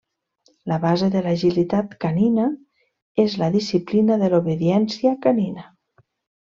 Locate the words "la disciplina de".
3.45-4.35